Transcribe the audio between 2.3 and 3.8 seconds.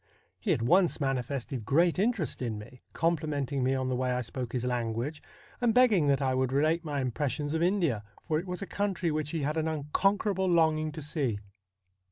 in me; complimenting me